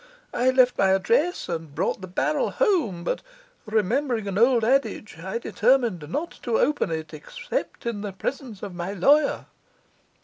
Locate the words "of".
8.63-8.73